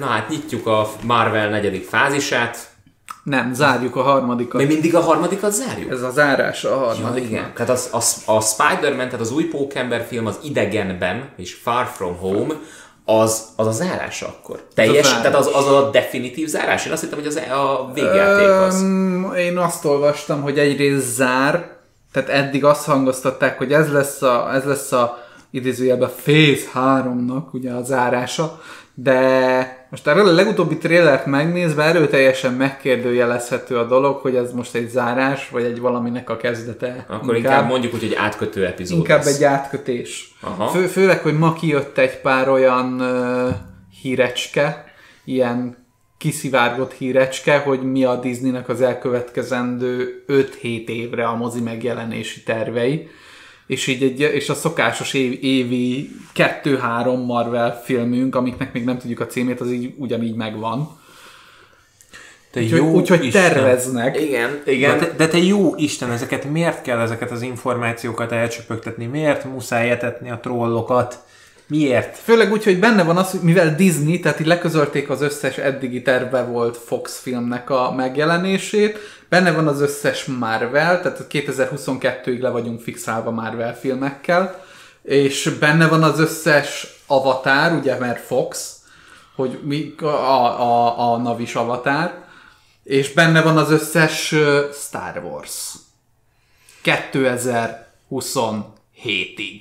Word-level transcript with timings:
Na 0.00 0.06
hát 0.06 0.28
nyitjuk 0.28 0.66
a 0.66 0.88
Marvel 1.02 1.48
negyedik 1.48 1.88
fázisát. 1.88 2.68
Nem, 3.24 3.54
zárjuk 3.54 3.96
a 3.96 4.02
harmadikat. 4.02 4.60
Mi 4.60 4.66
mindig 4.66 4.94
a 4.94 5.00
harmadikat 5.00 5.52
zárjuk? 5.52 5.90
Ez 5.90 6.02
a 6.02 6.10
zárás 6.10 6.64
a 6.64 6.68
Ja, 6.68 6.76
harmadik. 6.76 7.24
igen. 7.24 7.52
Tehát 7.54 7.70
az, 7.70 7.88
az, 7.92 8.22
a 8.26 8.40
Spider-Man, 8.40 9.04
tehát 9.06 9.20
az 9.20 9.32
új 9.32 9.44
Pókember 9.44 10.06
film 10.08 10.26
az 10.26 10.38
idegenben, 10.42 11.28
és 11.36 11.54
Far 11.54 11.86
From 11.86 12.16
Home, 12.16 12.54
az, 13.04 13.44
az 13.56 13.66
a 13.66 13.72
zárás 13.72 14.22
akkor. 14.22 14.66
Teljes, 14.74 15.06
zárás. 15.06 15.20
tehát 15.22 15.36
az, 15.38 15.50
az 15.54 15.66
a 15.66 15.90
definitív 15.90 16.48
zárás? 16.48 16.86
Én 16.86 16.92
azt 16.92 17.02
hittem, 17.02 17.18
hogy 17.18 17.26
az 17.26 17.36
a 17.36 17.90
végjáték 17.94 18.48
az. 18.48 18.82
Öm, 18.82 19.32
én 19.36 19.58
azt 19.58 19.84
olvastam, 19.84 20.42
hogy 20.42 20.58
egyrészt 20.58 21.14
zár, 21.14 21.70
tehát 22.12 22.28
eddig 22.28 22.64
azt 22.64 22.84
hangoztatták, 22.84 23.58
hogy 23.58 23.72
ez 23.72 23.92
lesz 23.92 24.22
a, 24.22 24.54
ez 24.54 24.64
lesz 24.64 24.92
a 24.92 25.18
idézőjelben 25.50 26.10
Phase 26.22 26.66
3-nak 26.74 27.50
ugye 27.52 27.72
a 27.72 27.82
zárása, 27.82 28.60
de 28.94 29.79
most 29.90 30.06
erről 30.06 30.28
a 30.28 30.32
legutóbbi 30.32 30.78
trélert 30.78 31.26
megnézve 31.26 31.82
erőteljesen 31.82 32.52
megkérdőjelezhető 32.52 33.78
a 33.78 33.86
dolog, 33.86 34.16
hogy 34.16 34.36
ez 34.36 34.52
most 34.52 34.74
egy 34.74 34.88
zárás, 34.88 35.48
vagy 35.48 35.64
egy 35.64 35.80
valaminek 35.80 36.30
a 36.30 36.36
kezdete. 36.36 37.04
Akkor 37.08 37.36
inkább, 37.36 37.36
inkább 37.36 37.68
mondjuk 37.68 37.94
úgy, 37.94 38.00
hogy 38.00 38.14
átkötő 38.14 38.66
epizód 38.66 38.98
Inkább 38.98 39.24
lesz. 39.24 39.36
egy 39.36 39.44
átkötés. 39.44 40.34
Aha. 40.40 40.68
Fő, 40.68 40.86
főleg, 40.86 41.18
hogy 41.18 41.38
ma 41.38 41.52
kijött 41.52 41.98
egy 41.98 42.20
pár 42.20 42.48
olyan 42.48 43.00
uh, 43.00 43.54
hírecske, 44.02 44.84
ilyen 45.24 45.76
kiszivárgott 46.18 46.92
hírecske, 46.92 47.58
hogy 47.58 47.82
mi 47.82 48.04
a 48.04 48.16
Disneynek 48.16 48.68
az 48.68 48.80
elkövetkezendő 48.80 50.24
5-7 50.28 50.88
évre 50.88 51.26
a 51.26 51.36
mozi 51.36 51.60
megjelenési 51.60 52.42
tervei. 52.42 53.08
És 53.70 53.86
így 53.86 54.02
egy, 54.02 54.20
és 54.20 54.48
a 54.48 54.54
szokásos 54.54 55.14
év, 55.14 55.38
évi 55.42 56.10
2-3 56.34 57.26
Marvel 57.26 57.82
filmünk, 57.84 58.34
amiknek 58.34 58.72
még 58.72 58.84
nem 58.84 58.98
tudjuk 58.98 59.20
a 59.20 59.26
címét, 59.26 59.60
az 59.60 59.70
így 59.70 59.94
ugyanígy 59.96 60.34
megvan. 60.34 60.98
Te 62.50 62.60
Úgyhogy, 62.60 62.78
jó 62.78 62.92
úgyhogy 62.92 63.24
Isten. 63.24 63.52
terveznek. 63.52 64.20
Igen, 64.20 64.62
De 64.64 64.72
igen. 64.72 64.98
te, 64.98 65.12
de 65.16 65.28
te 65.28 65.38
jó 65.38 65.74
Isten, 65.76 66.10
ezeket 66.10 66.44
miért 66.44 66.82
kell 66.82 66.98
ezeket 66.98 67.30
az 67.30 67.42
információkat 67.42 68.32
elcsöpögtetni? 68.32 69.06
Miért 69.06 69.44
muszáj 69.44 69.90
etetni 69.90 70.30
a 70.30 70.38
trollokat? 70.42 71.18
Miért? 71.70 72.18
Főleg 72.18 72.52
úgy, 72.52 72.64
hogy 72.64 72.78
benne 72.78 73.02
van 73.02 73.16
az, 73.16 73.30
hogy 73.30 73.40
mivel 73.40 73.74
Disney, 73.74 74.20
tehát 74.20 74.40
így 74.40 74.46
leközölték 74.46 75.10
az 75.10 75.20
összes 75.20 75.56
eddigi 75.56 76.02
terve 76.02 76.42
volt 76.42 76.76
Fox 76.76 77.20
filmnek 77.20 77.70
a 77.70 77.92
megjelenését, 77.92 78.98
benne 79.28 79.52
van 79.52 79.66
az 79.66 79.80
összes 79.80 80.24
Marvel, 80.24 81.02
tehát 81.02 81.26
2022-ig 81.30 82.40
le 82.40 82.48
vagyunk 82.48 82.80
fixálva 82.80 83.30
Marvel 83.30 83.78
filmekkel, 83.78 84.64
és 85.02 85.56
benne 85.60 85.88
van 85.88 86.02
az 86.02 86.20
összes 86.20 86.86
Avatar, 87.06 87.72
ugye, 87.72 87.98
mert 87.98 88.24
Fox, 88.24 88.76
hogy 89.34 89.58
mi, 89.62 89.94
a, 90.00 90.06
a, 90.06 91.12
a 91.12 91.16
Navis 91.16 91.54
Avatar, 91.54 92.24
és 92.82 93.12
benne 93.12 93.42
van 93.42 93.56
az 93.56 93.70
összes 93.70 94.34
Star 94.72 95.22
Wars. 95.24 95.74
2027-ig. 96.84 99.60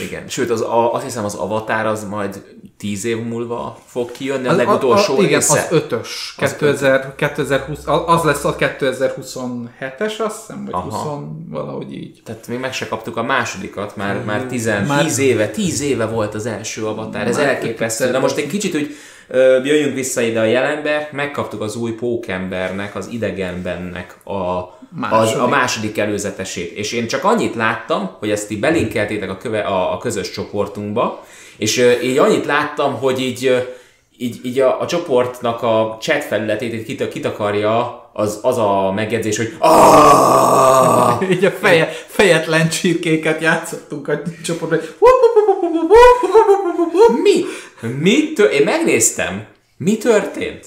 Igen. 0.00 0.28
Sőt, 0.28 0.50
az, 0.50 0.60
a, 0.60 0.92
azt 0.94 1.04
hiszem 1.04 1.24
az 1.24 1.34
Avatar 1.34 1.86
az 1.86 2.04
majd 2.04 2.42
tíz 2.78 3.04
év 3.04 3.22
múlva 3.22 3.78
fog 3.86 4.10
kijönni, 4.12 4.46
a 4.46 4.50
Az- 4.50 4.56
legutolsó 4.56 5.18
a, 5.18 5.22
igen, 5.22 5.38
része. 5.38 5.58
az 5.60 5.66
ötös. 5.70 6.34
2000, 6.38 7.14
2020, 7.14 7.78
az 8.06 8.22
lesz 8.22 8.44
a 8.44 8.56
2027-es, 8.56 10.18
azt 10.18 10.38
hiszem, 10.40 10.64
vagy 10.64 10.74
Aha. 10.74 11.10
20, 11.14 11.22
valahogy 11.48 11.92
így. 11.94 12.20
Tehát 12.24 12.48
még 12.48 12.58
meg 12.58 12.72
se 12.72 12.88
kaptuk 12.88 13.16
a 13.16 13.22
másodikat, 13.22 13.96
már, 13.96 14.24
már, 14.24 14.42
tizen, 14.46 14.84
Már- 14.84 15.02
tíz 15.04 15.18
éve, 15.18 15.48
tíz 15.48 15.80
éve 15.80 16.06
volt 16.06 16.34
az 16.34 16.46
első 16.46 16.86
Avatar, 16.86 17.26
ez 17.26 17.36
elképesztő. 17.36 18.10
Na 18.10 18.18
most 18.18 18.36
egy 18.36 18.46
kicsit 18.46 18.74
úgy 18.74 18.94
ö, 19.30 19.64
jöjjünk 19.64 19.94
vissza 19.94 20.20
ide 20.20 20.40
a 20.40 20.44
jelenbe, 20.44 21.08
megkaptuk 21.12 21.60
az 21.60 21.76
új 21.76 21.92
Pókembernek, 21.92 22.96
az 22.96 23.08
idegenbennek 23.10 24.16
a, 24.24 24.32
az, 24.32 24.68
Második. 24.90 25.42
a 25.42 25.48
második 25.48 25.98
előzetesét. 25.98 26.76
És 26.76 26.92
én 26.92 27.06
csak 27.06 27.24
annyit 27.24 27.54
láttam, 27.54 28.10
hogy 28.18 28.30
ezt 28.30 28.50
így 28.50 28.60
belinkeltétek 28.60 29.30
a, 29.30 29.36
köve, 29.36 29.60
a, 29.60 29.92
a 29.92 29.98
közös 29.98 30.30
csoportunkba, 30.30 31.24
és 31.56 31.78
ö, 31.78 32.00
így 32.00 32.18
annyit 32.18 32.46
láttam, 32.46 32.94
hogy 32.94 33.20
így, 33.20 33.66
így, 34.18 34.40
így 34.42 34.58
a, 34.60 34.80
a 34.80 34.86
csoportnak 34.86 35.62
a 35.62 35.96
chat 36.00 36.24
felületét 36.24 36.74
így 36.74 36.84
kit, 36.84 37.08
kitakarja 37.08 38.00
az, 38.12 38.38
az 38.42 38.58
a 38.58 38.92
megjegyzés, 38.94 39.36
hogy! 39.36 39.52
Így 41.30 41.44
a 41.44 41.50
feje, 41.50 41.88
fejetlen 42.06 42.68
csirkéket 42.68 43.40
játszottunk 43.40 44.08
a 44.08 44.22
csoportban. 44.44 44.80
Mi? 47.22 47.44
Mi? 47.80 48.32
Tör- 48.32 48.52
Én 48.52 48.64
megnéztem. 48.64 49.44
Mi 49.76 49.96
történt? 49.96 50.66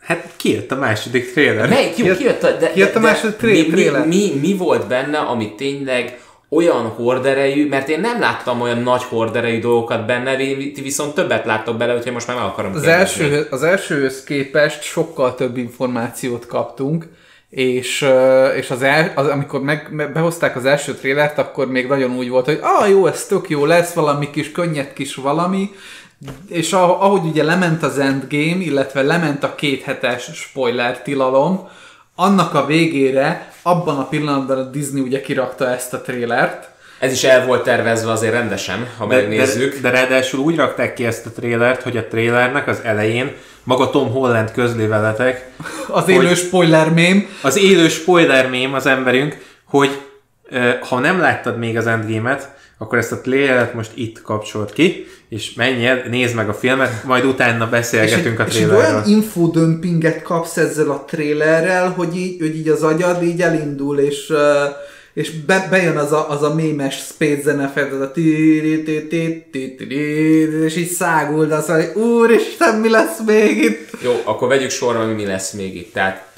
Hát 0.00 0.30
kijött 0.36 0.72
a 0.72 0.76
második 0.76 1.32
trailer. 1.32 1.68
Melyik? 1.68 1.96
Jó, 1.96 2.04
Kijött- 2.04 2.18
kijött 2.18 2.42
a, 2.42 2.50
de, 2.56 2.70
kijött 2.72 2.94
a 2.94 3.00
második 3.00 3.36
tré- 3.36 3.66
mi, 3.66 3.72
trailer. 3.72 4.06
mi, 4.06 4.30
mi, 4.34 4.38
mi, 4.48 4.54
volt 4.56 4.86
benne, 4.86 5.18
ami 5.18 5.54
tényleg 5.54 6.20
olyan 6.48 6.86
horderejű, 6.88 7.68
mert 7.68 7.88
én 7.88 8.00
nem 8.00 8.20
láttam 8.20 8.60
olyan 8.60 8.78
nagy 8.78 9.02
horderejű 9.02 9.60
dolgokat 9.60 10.06
benne, 10.06 10.36
ti 10.36 10.80
viszont 10.82 11.14
többet 11.14 11.44
láttok 11.44 11.76
bele, 11.76 11.96
úgyhogy 11.96 12.12
most 12.12 12.26
már 12.26 12.36
meg 12.36 12.44
akarom 12.46 12.72
Az, 12.74 12.80
kérdezni. 12.82 13.24
első, 13.24 13.46
az 13.50 13.62
elsőhöz 13.62 14.24
képest 14.24 14.82
sokkal 14.82 15.34
több 15.34 15.56
információt 15.56 16.46
kaptunk, 16.46 17.06
és, 17.52 18.06
és 18.56 18.70
az, 18.70 18.82
el, 18.82 19.12
az 19.14 19.26
amikor 19.26 19.62
meg, 19.62 19.88
me- 19.90 20.12
behozták 20.12 20.56
az 20.56 20.64
első 20.64 20.94
trélert, 20.94 21.38
akkor 21.38 21.70
még 21.70 21.86
nagyon 21.86 22.16
úgy 22.16 22.28
volt, 22.28 22.44
hogy 22.44 22.58
ah, 22.62 22.88
jó, 22.88 23.06
ez 23.06 23.26
tök 23.26 23.48
jó 23.48 23.64
lesz, 23.64 23.92
valami 23.92 24.30
kis 24.30 24.52
könnyed 24.52 24.92
kis 24.92 25.14
valami, 25.14 25.70
és 26.48 26.72
ahogy 26.72 27.24
ugye 27.24 27.42
lement 27.42 27.82
az 27.82 27.98
Endgame, 27.98 28.62
illetve 28.62 29.02
lement 29.02 29.44
a 29.44 29.54
két 29.54 29.82
hetes 29.82 30.30
spoiler 30.34 31.02
tilalom, 31.02 31.68
annak 32.14 32.54
a 32.54 32.66
végére, 32.66 33.52
abban 33.62 33.98
a 33.98 34.08
pillanatban 34.08 34.58
a 34.58 34.70
Disney 34.70 35.00
ugye 35.00 35.20
kirakta 35.20 35.68
ezt 35.68 35.94
a 35.94 36.00
trélert, 36.00 36.70
Ez 37.02 37.12
is 37.12 37.24
el 37.24 37.46
volt 37.46 37.62
tervezve 37.62 38.10
azért 38.10 38.32
rendesen, 38.32 38.88
ha 38.98 39.06
De, 39.06 39.16
megnézzük. 39.16 39.74
de, 39.74 39.80
de 39.80 39.90
ráadásul 39.90 40.40
úgy 40.40 40.56
rakták 40.56 40.94
ki 40.94 41.04
ezt 41.06 41.26
a 41.26 41.30
trélert, 41.30 41.82
hogy 41.82 41.96
a 41.96 42.06
trélernek 42.06 42.68
az 42.68 42.78
elején 42.84 43.32
maga 43.64 43.90
Tom 43.90 44.10
Holland 44.10 44.50
közli 44.52 44.86
veletek 44.86 45.50
az 45.88 46.08
élő 46.08 46.34
spoiler 46.34 46.92
mém, 46.92 47.28
az 47.42 47.58
élő 47.58 47.88
spoiler 47.88 48.50
mém 48.50 48.74
az 48.74 48.86
emberünk, 48.86 49.36
hogy 49.64 49.90
ha 50.88 50.98
nem 50.98 51.20
láttad 51.20 51.58
még 51.58 51.76
az 51.76 51.86
Endgame-et, 51.86 52.50
akkor 52.78 52.98
ezt 52.98 53.12
a 53.12 53.20
traileret 53.20 53.74
most 53.74 53.90
itt 53.94 54.22
kapcsolt 54.22 54.72
ki, 54.72 55.06
és 55.28 55.54
menj 55.54 55.86
el, 55.86 56.02
nézd 56.10 56.34
meg 56.34 56.48
a 56.48 56.54
filmet, 56.54 57.04
majd 57.04 57.24
utána 57.24 57.68
beszélgetünk 57.68 58.38
a 58.38 58.42
és 58.42 58.54
egy 58.54 58.66
trailerről. 58.66 58.94
olyan 58.94 59.08
infodömpinget 59.08 60.22
kapsz 60.22 60.56
ezzel 60.56 60.90
a 60.90 61.04
trélerrel, 61.06 61.88
hogy 61.90 62.16
így, 62.16 62.40
hogy 62.40 62.56
így 62.56 62.68
az 62.68 62.82
agyad 62.82 63.22
így 63.22 63.40
elindul, 63.42 63.98
és, 63.98 64.28
uh, 64.28 64.38
és 65.14 65.30
be, 65.30 65.66
bejön 65.70 65.96
az 65.96 66.12
a, 66.12 66.30
az 66.30 66.42
a 66.42 66.54
mémes 66.54 66.94
space 66.94 67.42
zenefed, 67.42 67.92
az 67.92 68.00
a 68.00 68.12
és 70.64 70.76
így 70.76 70.88
száguld 70.88 71.52
az, 71.52 71.66
hogy 71.66 72.02
úristen, 72.02 72.74
mi 72.74 72.90
lesz 72.90 73.20
még 73.26 73.56
itt? 73.56 73.90
Jó, 74.02 74.20
akkor 74.24 74.48
vegyük 74.48 74.70
sorra, 74.70 75.04
hogy 75.04 75.14
mi 75.14 75.26
lesz 75.26 75.52
még 75.52 75.76
itt. 75.76 75.92
Tehát 75.92 76.32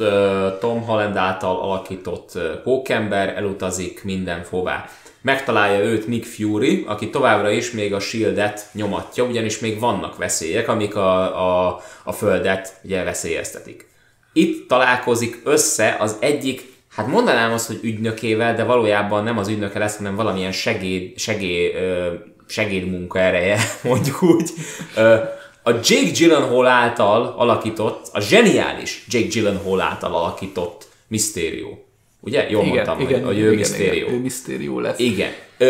Tom 0.61 0.83
Holland 0.83 1.17
által 1.17 1.61
alakított 1.61 2.31
uh, 2.35 2.43
pókember 2.63 3.37
elutazik 3.37 4.05
mindenhová. 4.05 4.89
Megtalálja 5.23 5.85
őt 5.85 6.07
Nick 6.07 6.25
Fury, 6.25 6.85
aki 6.87 7.11
továbbra 7.11 7.51
is 7.51 7.71
még 7.71 7.95
a 7.95 8.01
Shieldet 8.01 8.69
nyomatja, 8.73 9.25
ugyanis 9.25 9.59
még 9.59 9.81
vannak 9.81 10.17
veszélyek, 10.17 10.69
amik 10.69 10.97
a, 10.97 11.21
a, 11.67 11.81
a 12.05 12.13
Földet 12.13 12.81
ugye 12.83 13.03
veszélyeztetik. 13.03 13.87
Itt 14.33 14.69
találkozik 14.69 15.41
össze 15.45 15.97
az 15.99 16.17
egyik, 16.21 16.73
hát 16.95 17.07
mondanám 17.07 17.53
azt, 17.53 17.67
hogy 17.67 17.79
ügynökével, 17.83 18.55
de 18.55 18.65
valójában 18.65 19.25
nem 19.25 19.39
az 19.39 19.49
ügynöke 19.49 19.79
lesz, 19.79 19.97
hanem 19.97 20.15
valamilyen 20.15 20.53
segéd, 20.53 21.19
segéd, 21.19 21.73
segédmunka 22.47 23.19
ereje, 23.19 23.59
mondjuk 23.83 24.23
úgy. 24.23 24.51
A 25.67 25.71
Jake 25.71 26.11
Gyllenhaal 26.15 26.67
által 26.67 27.35
alakított, 27.39 28.07
a 28.13 28.21
zseniális 28.21 29.05
Jake 29.09 29.27
Gyllenhaal 29.27 29.81
által 29.81 30.15
alakított 30.15 30.89
Mysterio. 31.09 31.69
Ugye? 32.21 32.47
Jól 32.51 32.65
mondtam, 32.65 32.97
hogy, 32.97 33.23
hogy 33.25 33.39
ő 33.39 33.55
Mysterio. 33.55 34.09
ő 34.09 34.19
Mysterio 34.21 34.81
lesz. 34.81 34.99
Igen. 34.99 35.31
Ö, 35.59 35.67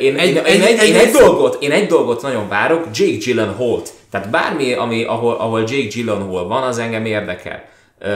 én, 0.00 0.16
egy, 0.16 0.28
én, 0.28 0.36
egy- 0.44 0.62
egy, 0.62 0.88
én, 0.88 0.94
egy 0.96 1.10
dolgot, 1.10 1.62
én 1.62 1.70
egy 1.72 1.86
dolgot 1.86 2.22
nagyon 2.22 2.48
várok, 2.48 2.86
Jake 2.94 3.16
Gyllenhaal-t. 3.16 3.90
Tehát 4.10 4.30
bármi, 4.30 4.72
ami, 4.72 5.04
ahol, 5.04 5.34
ahol 5.34 5.60
Jake 5.60 5.86
Gyllenhaal 5.94 6.46
van, 6.48 6.62
az 6.62 6.78
engem 6.78 7.04
érdekel. 7.04 7.68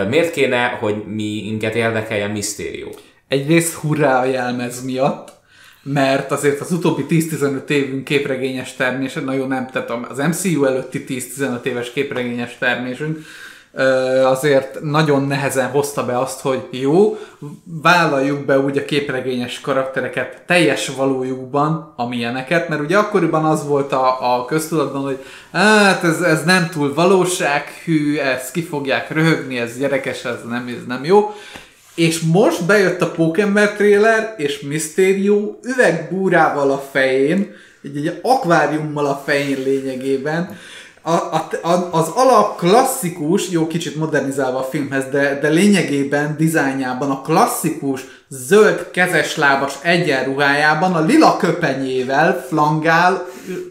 Miért 0.09 0.31
kéne, 0.33 0.69
hogy 0.69 1.05
mi 1.07 1.43
minket 1.45 1.75
érdekeljen 1.75 2.31
Mysterio? 2.31 2.89
Egyrészt 3.29 3.75
hurrá 3.75 4.21
a 4.21 4.25
jelmez 4.25 4.85
miatt, 4.85 5.33
mert 5.83 6.31
azért 6.31 6.61
az 6.61 6.73
utóbbi 6.73 7.05
10-15 7.09 7.69
évünk 7.69 8.05
képregényes 8.05 8.75
termése, 8.77 9.21
na 9.21 9.33
jó 9.33 9.45
nem, 9.45 9.67
tehát 9.71 9.91
az 9.91 10.19
MCU 10.19 10.65
előtti 10.65 11.05
10-15 11.09 11.65
éves 11.65 11.93
képregényes 11.93 12.59
termésünk, 12.59 13.19
azért 14.25 14.83
nagyon 14.83 15.27
nehezen 15.27 15.71
hozta 15.71 16.05
be 16.05 16.19
azt, 16.19 16.41
hogy 16.41 16.69
jó, 16.71 17.19
vállaljuk 17.65 18.45
be 18.45 18.59
úgy 18.59 18.79
a 18.79 18.85
képregényes 18.85 19.61
karaktereket 19.61 20.43
teljes 20.47 20.89
valójukban, 20.89 21.93
amilyeneket, 21.97 22.69
mert 22.69 22.81
ugye 22.81 22.99
akkoriban 22.99 23.45
az 23.45 23.67
volt 23.67 23.93
a, 23.93 24.37
a 24.37 24.45
köztudatban, 24.45 25.03
hogy 25.03 25.19
hát 25.53 26.05
ez, 26.05 26.21
ez 26.21 26.45
nem 26.45 26.69
túl 26.69 26.95
valósághű, 26.95 28.19
ezt 28.19 28.53
ki 28.53 28.63
fogják 28.63 29.11
röhögni, 29.11 29.59
ez 29.59 29.79
gyerekes, 29.79 30.25
ez 30.25 30.43
nem, 30.49 30.67
ez 30.67 30.87
nem 30.87 31.05
jó. 31.05 31.35
És 31.95 32.21
most 32.21 32.67
bejött 32.67 33.01
a 33.01 33.11
Pókember 33.11 33.73
trailer, 33.73 34.35
és 34.37 34.61
Mysterio 34.61 35.55
üvegbúrával 35.63 36.71
a 36.71 36.83
fején, 36.91 37.55
egy, 37.83 37.97
egy 37.97 38.19
akváriummal 38.23 39.07
a 39.07 39.23
fején 39.25 39.63
lényegében, 39.63 40.59
a, 41.03 41.13
a, 41.13 41.49
a, 41.63 41.89
az 41.91 42.09
alap 42.09 42.59
klasszikus, 42.59 43.49
jó 43.51 43.67
kicsit 43.67 43.97
modernizálva 43.97 44.59
a 44.59 44.69
filmhez, 44.71 45.05
de, 45.11 45.39
de 45.41 45.49
lényegében, 45.49 46.35
dizájnjában 46.39 47.11
a 47.11 47.21
klasszikus 47.21 48.05
zöld 48.29 48.91
kezeslábas 48.91 49.75
egyenruhájában 49.83 50.95
a 50.95 51.01
lila 51.01 51.37
köpenyével 51.37 52.45
flangál 52.49 53.27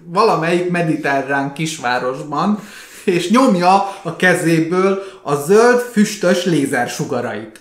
valamelyik 0.05 0.69
mediterrán 0.69 1.53
kisvárosban, 1.53 2.59
és 3.03 3.29
nyomja 3.29 3.95
a 4.01 4.15
kezéből 4.15 5.03
a 5.21 5.35
zöld 5.35 5.79
füstös 5.79 6.45
lézersugarait. 6.45 7.59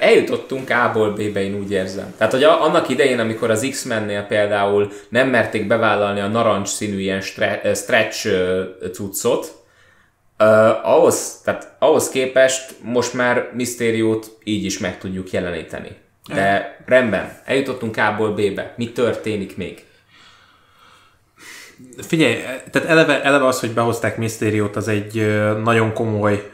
Eljutottunk 0.00 0.70
A-ból 0.70 1.10
B-be, 1.12 1.42
én 1.42 1.54
úgy 1.54 1.70
érzem. 1.70 2.14
Tehát, 2.16 2.32
hogy 2.32 2.42
annak 2.42 2.88
idején, 2.88 3.18
amikor 3.18 3.50
az 3.50 3.66
X-mennél 3.70 4.22
például 4.22 4.92
nem 5.08 5.28
merték 5.28 5.66
bevállalni 5.66 6.20
a 6.20 6.26
narancs 6.26 6.68
színű 6.68 6.98
ilyen 6.98 7.20
stretch 7.74 8.28
cuccot, 8.92 9.54
uh, 10.38 10.88
ahhoz, 10.88 11.40
tehát 11.44 11.76
ahhoz 11.78 12.08
képest 12.08 12.74
most 12.82 13.14
már 13.14 13.50
Mysteriót 13.54 14.38
így 14.44 14.64
is 14.64 14.78
meg 14.78 14.98
tudjuk 14.98 15.30
jeleníteni. 15.30 15.96
De 16.34 16.76
rendben, 16.86 17.38
eljutottunk 17.44 17.96
A-ból 17.96 18.30
B-be. 18.30 18.74
Mi 18.76 18.92
történik 18.92 19.56
még? 19.56 19.84
Figyelj, 21.98 22.34
tehát 22.70 22.88
eleve, 22.88 23.22
eleve 23.22 23.46
az, 23.46 23.60
hogy 23.60 23.70
behozták 23.70 24.16
Mysteriót, 24.16 24.76
az 24.76 24.88
egy 24.88 25.42
nagyon 25.62 25.92
komoly 25.92 26.50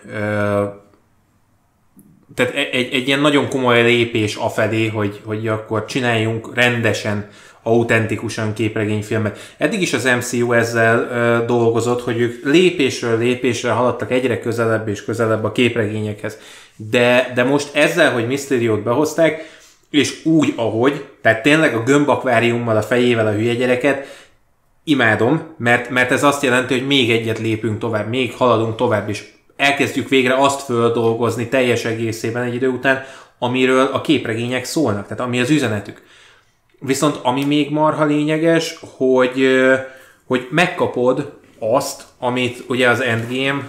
tehát 2.35 2.55
e- 2.55 2.69
egy, 2.73 2.93
egy 2.93 3.07
ilyen 3.07 3.21
nagyon 3.21 3.49
komoly 3.49 3.83
lépés 3.83 4.35
afelé, 4.35 4.87
hogy, 4.87 5.21
hogy 5.25 5.49
akkor 5.49 5.85
csináljunk 5.85 6.55
rendesen, 6.55 7.29
autentikusan 7.67 8.53
képregényfilmet. 8.53 9.55
Eddig 9.57 9.81
is 9.81 9.93
az 9.93 10.05
MCU 10.05 10.53
ezzel 10.53 11.09
ö, 11.13 11.45
dolgozott, 11.47 12.03
hogy 12.03 12.21
ők 12.21 12.45
lépésről 12.45 13.19
lépésre 13.19 13.71
haladtak 13.71 14.11
egyre 14.11 14.41
közelebb 14.41 14.89
és 14.89 15.05
közelebb 15.05 15.45
a 15.45 15.53
képregényekhez. 15.53 16.39
De, 16.77 17.33
de 17.35 17.45
most 17.45 17.75
ezzel, 17.75 18.13
hogy 18.13 18.27
Mysteriót 18.27 18.83
behozták, 18.83 19.53
és 19.91 20.25
úgy, 20.25 20.53
ahogy, 20.57 21.05
tehát 21.23 21.43
tényleg 21.43 21.75
a 21.75 21.83
gömbakváriummal 21.83 22.77
a 22.77 22.83
fejével 22.83 23.27
a 23.27 23.33
hülye 23.33 23.55
gyereket, 23.55 24.27
imádom, 24.85 25.55
mert, 25.59 25.91
mert 25.91 26.11
ez 26.11 26.25
azt 26.25 26.43
jelenti, 26.43 26.79
hogy 26.79 26.87
még 26.87 27.11
egyet 27.11 27.39
lépünk 27.39 27.79
tovább, 27.79 28.09
még 28.09 28.33
haladunk 28.33 28.77
tovább, 28.77 29.09
és 29.09 29.25
elkezdjük 29.56 30.09
végre 30.09 30.35
azt 30.35 30.61
földolgozni 30.61 31.49
teljes 31.49 31.85
egészében 31.85 32.43
egy 32.43 32.55
idő 32.55 32.69
után, 32.69 33.05
amiről 33.39 33.91
a 33.93 34.01
képregények 34.01 34.65
szólnak, 34.65 35.03
tehát 35.03 35.21
ami 35.21 35.41
az 35.41 35.51
üzenetük. 35.51 36.03
Viszont 36.81 37.19
ami 37.23 37.45
még 37.45 37.71
marha 37.71 38.05
lényeges, 38.05 38.79
hogy, 38.97 39.47
hogy 40.27 40.47
megkapod 40.51 41.33
azt, 41.59 42.03
amit 42.19 42.65
ugye 42.69 42.89
az 42.89 43.01
Endgame 43.01 43.69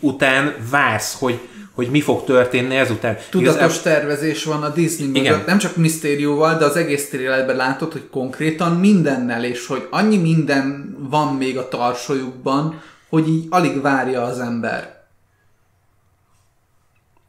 után 0.00 0.54
vársz, 0.70 1.18
hogy, 1.18 1.38
hogy 1.74 1.88
mi 1.90 2.00
fog 2.00 2.24
történni 2.24 2.76
ezután. 2.76 3.16
Tudatos 3.30 3.60
Igaz, 3.60 3.82
tervezés 3.82 4.44
van 4.44 4.62
a 4.62 4.68
Disney 4.68 5.06
mögött, 5.06 5.22
igen. 5.22 5.42
nem 5.46 5.58
csak 5.58 5.76
misztérióval, 5.76 6.58
de 6.58 6.64
az 6.64 6.76
egész 6.76 7.08
trélerben 7.08 7.56
látod, 7.56 7.92
hogy 7.92 8.08
konkrétan 8.10 8.76
mindennel, 8.76 9.44
és 9.44 9.66
hogy 9.66 9.86
annyi 9.90 10.16
minden 10.16 10.96
van 11.10 11.34
még 11.34 11.58
a 11.58 11.68
tarsolyukban, 11.68 12.82
hogy 13.10 13.28
így 13.28 13.46
alig 13.50 13.80
várja 13.80 14.22
az 14.22 14.38
ember. 14.38 14.98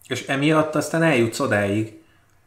És 0.08 0.26
emiatt 0.28 0.76
aztán 0.76 1.04
eljutsz 1.04 1.40
odáig, 1.40 2.00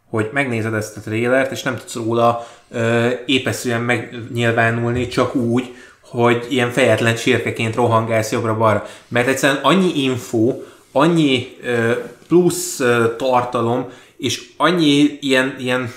hogy 0.08 0.30
megnézed 0.32 0.74
ezt 0.74 0.96
a 0.96 1.00
trélert, 1.00 1.50
és 1.50 1.62
nem 1.62 1.76
tudsz 1.76 1.94
róla 1.94 2.46
ö, 2.70 3.08
épeszűen 3.26 3.80
megnyilvánulni 3.80 5.08
csak 5.08 5.34
úgy, 5.34 5.74
hogy 6.00 6.46
ilyen 6.48 6.70
fejetlen 6.70 7.14
csirkeként 7.14 7.74
rohangálsz 7.74 8.32
jobbra-balra. 8.32 8.86
Mert 9.08 9.28
egyszerűen 9.28 9.62
annyi 9.62 10.02
info, 10.02 10.60
annyi 10.92 11.56
ö, 11.62 11.92
plusz 12.28 12.80
ö, 12.80 13.16
tartalom, 13.16 13.86
és 14.16 14.50
annyi 14.56 15.18
ilyen, 15.20 15.54
ilyen 15.58 15.92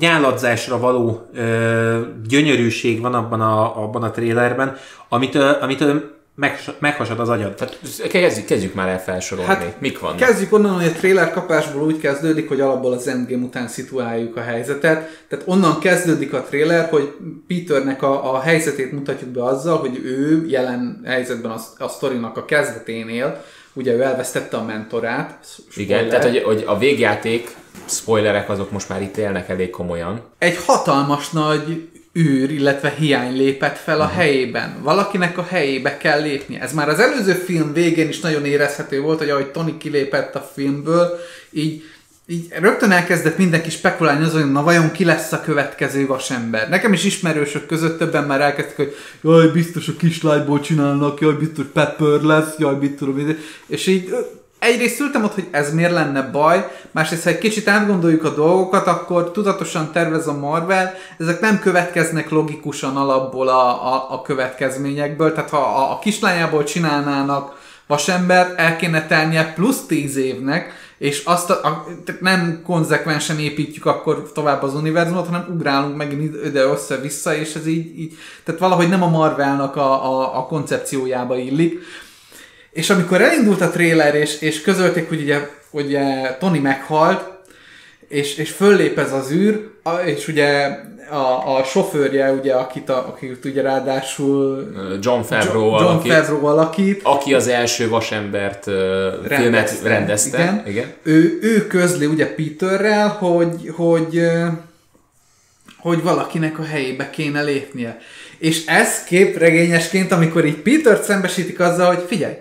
nyáladzásra 0.00 0.78
való 0.78 1.28
ö, 1.34 2.00
gyönyörűség 2.28 3.00
van 3.00 3.14
abban 3.14 3.40
a, 3.40 3.82
abban 3.82 4.02
a 4.02 4.10
trélerben, 4.10 4.76
amitől, 5.08 5.52
amitől 5.60 6.19
meg, 6.40 6.60
meghasad 6.78 7.20
az 7.20 7.28
agyad. 7.28 7.54
Tehát 7.54 7.78
kezdjük, 8.10 8.46
kezdjük 8.46 8.74
már 8.74 8.88
el 8.88 9.02
felsorolni. 9.02 9.50
Hát, 9.50 9.80
Mik 9.80 9.98
vannak? 9.98 10.16
Kezdjük 10.16 10.52
onnan, 10.52 10.74
hogy 10.74 10.86
a 10.86 10.92
trailer 10.92 11.30
kapásból 11.32 11.82
úgy 11.82 11.98
kezdődik, 11.98 12.48
hogy 12.48 12.60
alapból 12.60 12.92
az 12.92 13.08
Endgame 13.08 13.44
után 13.44 13.68
szituáljuk 13.68 14.36
a 14.36 14.40
helyzetet. 14.40 15.24
Tehát 15.28 15.44
onnan 15.48 15.78
kezdődik 15.78 16.32
a 16.32 16.42
trailer, 16.42 16.88
hogy 16.88 17.12
Peternek 17.46 18.02
a, 18.02 18.34
a 18.34 18.40
helyzetét 18.40 18.92
mutatjuk 18.92 19.30
be 19.30 19.44
azzal, 19.44 19.78
hogy 19.78 20.00
ő 20.04 20.46
jelen 20.46 21.02
helyzetben 21.04 21.50
a, 21.50 21.84
a 21.84 21.88
sztorinak 21.88 22.36
a 22.36 22.44
kezdeténél, 22.44 23.44
ugye 23.72 23.92
ő 23.92 24.02
elvesztette 24.02 24.56
a 24.56 24.64
mentorát. 24.64 25.46
Spoiler. 25.70 26.00
Igen, 26.00 26.08
tehát 26.08 26.24
hogy, 26.24 26.42
hogy 26.42 26.64
a 26.66 26.78
végjáték 26.78 27.56
spoilerek 27.84 28.48
azok 28.48 28.70
most 28.70 28.88
már 28.88 29.02
itt 29.02 29.16
élnek 29.16 29.48
elég 29.48 29.70
komolyan. 29.70 30.20
Egy 30.38 30.56
hatalmas 30.66 31.30
nagy 31.30 31.88
űr, 32.18 32.50
illetve 32.50 32.94
hiány 32.98 33.36
lépett 33.36 33.78
fel 33.78 34.00
a 34.00 34.04
uh-huh. 34.04 34.18
helyében. 34.18 34.76
Valakinek 34.82 35.38
a 35.38 35.42
helyébe 35.42 35.96
kell 35.96 36.20
lépni. 36.20 36.60
Ez 36.60 36.72
már 36.72 36.88
az 36.88 36.98
előző 36.98 37.32
film 37.32 37.72
végén 37.72 38.08
is 38.08 38.20
nagyon 38.20 38.44
érezhető 38.44 39.00
volt, 39.00 39.18
hogy 39.18 39.30
ahogy 39.30 39.50
Tony 39.50 39.78
kilépett 39.78 40.34
a 40.34 40.50
filmből, 40.54 41.18
így, 41.50 41.82
így 42.26 42.46
rögtön 42.60 42.90
elkezdett 42.90 43.38
mindenki 43.38 43.70
spekulálni 43.70 44.24
azon, 44.24 44.42
hogy 44.42 44.52
na 44.52 44.62
vajon 44.62 44.90
ki 44.90 45.04
lesz 45.04 45.32
a 45.32 45.40
következő 45.40 46.06
vasember. 46.06 46.68
Nekem 46.68 46.92
is 46.92 47.04
ismerősök 47.04 47.66
között 47.66 47.98
többen 47.98 48.24
már 48.24 48.40
elkezdtek, 48.40 48.76
hogy 48.76 48.94
jaj, 49.22 49.48
biztos 49.48 49.88
a 49.88 49.96
kislányból 49.98 50.60
csinálnak, 50.60 51.20
jaj, 51.20 51.34
biztos 51.34 51.64
Pepper 51.72 52.20
lesz, 52.20 52.54
jaj, 52.58 52.76
mit 52.76 52.96
tudom, 52.96 53.36
és 53.66 53.86
így 53.86 54.14
egyrészt 54.60 55.00
ültem 55.00 55.24
ott, 55.24 55.34
hogy 55.34 55.48
ez 55.50 55.74
miért 55.74 55.92
lenne 55.92 56.22
baj, 56.22 56.70
másrészt, 56.90 57.22
ha 57.22 57.30
egy 57.30 57.38
kicsit 57.38 57.68
átgondoljuk 57.68 58.24
a 58.24 58.34
dolgokat, 58.34 58.86
akkor 58.86 59.30
tudatosan 59.30 59.92
tervez 59.92 60.26
a 60.26 60.38
Marvel, 60.38 60.94
ezek 61.18 61.40
nem 61.40 61.58
következnek 61.58 62.30
logikusan 62.30 62.96
alapból 62.96 63.48
a, 63.48 63.94
a, 63.94 64.06
a 64.10 64.22
következményekből, 64.22 65.32
tehát 65.32 65.50
ha 65.50 65.58
a, 65.58 65.92
a 65.92 65.98
kislányából 65.98 66.64
csinálnának 66.64 67.58
vasember, 67.86 68.54
el 68.56 68.76
kéne 68.76 69.06
tennie 69.06 69.52
plusz 69.52 69.86
tíz 69.86 70.16
évnek, 70.16 70.72
és 70.98 71.24
azt 71.24 71.50
a, 71.50 71.66
a, 71.66 71.86
nem 72.20 72.62
konzekvensen 72.66 73.38
építjük 73.38 73.86
akkor 73.86 74.30
tovább 74.34 74.62
az 74.62 74.74
univerzumot, 74.74 75.26
hanem 75.26 75.46
ugrálunk 75.48 75.96
megint 75.96 76.44
ide 76.44 76.62
össze-vissza, 76.62 77.34
és 77.34 77.54
ez 77.54 77.66
így, 77.66 77.98
így 77.98 78.18
tehát 78.44 78.60
valahogy 78.60 78.88
nem 78.88 79.02
a 79.02 79.08
Marvelnak 79.08 79.76
a, 79.76 80.04
a, 80.04 80.38
a 80.38 80.46
koncepciójába 80.46 81.36
illik. 81.36 81.78
És 82.72 82.90
amikor 82.90 83.20
elindult 83.20 83.60
a 83.60 83.70
trailer, 83.70 84.14
és, 84.14 84.40
és 84.40 84.60
közölték, 84.60 85.08
hogy 85.08 85.20
ugye, 85.20 85.48
ugye 85.70 86.34
Tony 86.38 86.60
meghalt, 86.60 87.38
és, 88.08 88.36
és 88.36 88.50
föllép 88.50 88.98
ez 88.98 89.12
az 89.12 89.32
űr, 89.32 89.68
és 90.04 90.28
ugye 90.28 90.78
a, 91.10 91.56
a 91.56 91.64
sofőrje, 91.64 92.32
ugye, 92.32 92.54
akit, 92.54 92.88
a, 92.88 93.06
akit 93.08 93.44
ugye 93.44 93.62
ráadásul 93.62 94.72
John 95.00 95.20
Favreau, 95.20 95.70
John, 95.70 95.82
John 95.82 95.92
alakít, 95.92 96.12
Favreau 96.12 96.46
alakít, 96.46 97.00
aki 97.02 97.34
az 97.34 97.48
első 97.48 97.88
vasembert 97.88 98.66
uh, 98.66 98.74
rendezte, 99.26 99.36
filmet 99.36 99.80
rendezte. 99.82 100.38
Igen. 100.38 100.62
igen. 100.66 100.92
Ő, 101.02 101.38
ő 101.42 101.66
közli 101.66 102.06
ugye 102.06 102.34
Peterrel, 102.34 103.08
hogy, 103.08 103.72
hogy, 103.76 104.22
hogy 105.80 106.02
valakinek 106.02 106.58
a 106.58 106.64
helyébe 106.64 107.10
kéne 107.10 107.42
lépnie. 107.42 107.98
És 108.38 108.66
ez 108.66 109.04
képregényesként, 109.04 110.12
amikor 110.12 110.44
így 110.44 110.62
Peter-t 110.62 111.02
szembesítik 111.02 111.60
azzal, 111.60 111.94
hogy 111.94 112.04
figyelj, 112.08 112.34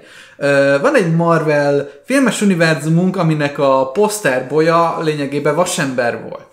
van 0.81 0.96
egy 0.96 1.15
Marvel 1.15 1.89
filmes 2.05 2.41
univerzumunk, 2.41 3.17
aminek 3.17 3.60
a 3.60 3.91
poszterboja 3.91 5.00
lényegében 5.01 5.55
vasember 5.55 6.22
volt. 6.22 6.48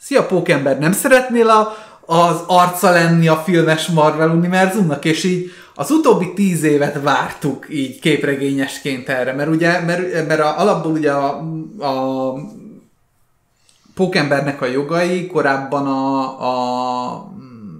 Szia, 0.00 0.26
Pókember, 0.26 0.78
nem 0.78 0.92
szeretnél 0.92 1.48
a, 1.48 1.76
az 2.06 2.36
arca 2.46 2.90
lenni 2.90 3.28
a 3.28 3.42
filmes 3.44 3.86
Marvel 3.86 4.28
univerzumnak, 4.28 5.04
és 5.04 5.24
így 5.24 5.52
az 5.74 5.90
utóbbi 5.90 6.32
tíz 6.34 6.62
évet 6.62 7.02
vártuk 7.02 7.66
így 7.70 8.00
képregényesként 8.00 9.08
erre, 9.08 9.32
mert 9.32 9.48
ugye, 9.50 9.80
mert, 9.80 10.26
mert 10.26 10.40
a, 10.40 10.58
alapból 10.60 10.92
ugye 10.92 11.10
a, 11.10 11.38
a 11.78 12.34
Pókembernek 13.94 14.62
a 14.62 14.66
jogai 14.66 15.26
korábban 15.26 15.86
a, 15.86 16.22
a 16.48 17.32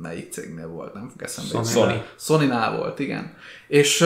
melyik 0.03 0.33
cégnél 0.33 0.69
volt, 0.69 0.95
nem 0.95 1.09
fog 1.11 1.23
eszembe. 1.23 1.69
Sony. 1.69 2.03
Sony-nál 2.19 2.77
volt, 2.77 2.99
igen. 2.99 3.35
És 3.67 4.05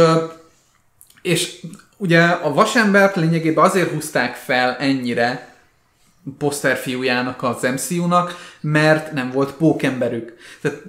És 1.22 1.60
ugye 1.96 2.22
a 2.22 2.52
vasembert 2.52 3.16
lényegében 3.16 3.64
azért 3.64 3.90
húzták 3.90 4.34
fel 4.34 4.76
ennyire 4.76 5.54
poszterfiújának 6.38 7.42
az 7.42 7.62
MCU-nak, 7.62 8.36
mert 8.60 9.12
nem 9.12 9.30
volt 9.30 9.52
pókemberük. 9.52 10.36
Tehát 10.60 10.82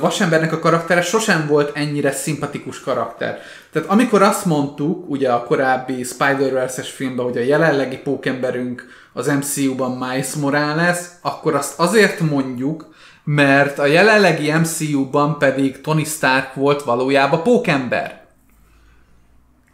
vasembernek 0.00 0.52
a 0.52 0.58
karaktere 0.58 1.02
sosem 1.02 1.46
volt 1.46 1.76
ennyire 1.76 2.12
szimpatikus 2.12 2.80
karakter. 2.80 3.40
Tehát 3.72 3.88
amikor 3.88 4.22
azt 4.22 4.44
mondtuk, 4.44 5.10
ugye 5.10 5.32
a 5.32 5.42
korábbi 5.44 6.02
Spider-Verse-es 6.02 6.90
filmben, 6.90 7.24
hogy 7.24 7.36
a 7.36 7.40
jelenlegi 7.40 7.96
pókemberünk 7.96 8.86
az 9.18 9.26
MCU-ban 9.26 9.96
Miles 9.96 10.34
Morales, 10.34 10.98
akkor 11.20 11.54
azt 11.54 11.78
azért 11.78 12.20
mondjuk, 12.20 12.94
mert 13.24 13.78
a 13.78 13.86
jelenlegi 13.86 14.52
MCU-ban 14.52 15.38
pedig 15.38 15.80
Tony 15.80 16.04
Stark 16.04 16.54
volt 16.54 16.82
valójában 16.82 17.42
pókember. 17.42 18.17